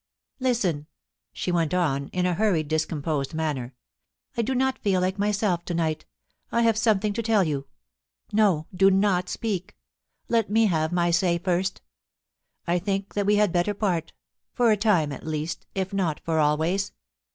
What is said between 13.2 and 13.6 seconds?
we had